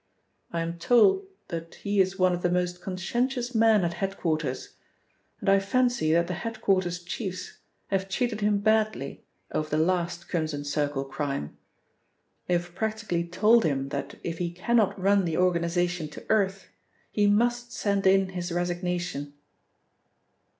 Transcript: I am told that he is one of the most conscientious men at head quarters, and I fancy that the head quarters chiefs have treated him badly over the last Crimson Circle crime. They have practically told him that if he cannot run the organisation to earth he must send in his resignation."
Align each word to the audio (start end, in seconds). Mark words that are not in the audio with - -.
I 0.51 0.61
am 0.61 0.79
told 0.79 1.27
that 1.49 1.75
he 1.75 2.01
is 2.01 2.17
one 2.17 2.33
of 2.33 2.41
the 2.41 2.49
most 2.49 2.81
conscientious 2.81 3.53
men 3.53 3.85
at 3.85 3.93
head 3.93 4.17
quarters, 4.17 4.69
and 5.39 5.47
I 5.47 5.59
fancy 5.59 6.11
that 6.13 6.25
the 6.25 6.33
head 6.33 6.59
quarters 6.59 7.03
chiefs 7.03 7.59
have 7.89 8.09
treated 8.09 8.41
him 8.41 8.61
badly 8.61 9.23
over 9.51 9.69
the 9.69 9.77
last 9.77 10.27
Crimson 10.27 10.63
Circle 10.65 11.05
crime. 11.05 11.55
They 12.47 12.55
have 12.55 12.73
practically 12.73 13.27
told 13.27 13.63
him 13.63 13.89
that 13.89 14.15
if 14.23 14.39
he 14.39 14.49
cannot 14.49 14.99
run 14.99 15.23
the 15.23 15.37
organisation 15.37 16.07
to 16.07 16.25
earth 16.29 16.69
he 17.11 17.27
must 17.27 17.71
send 17.71 18.07
in 18.07 18.29
his 18.29 18.51
resignation." 18.51 19.35